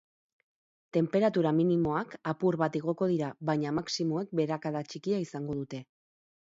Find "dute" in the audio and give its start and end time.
5.63-5.89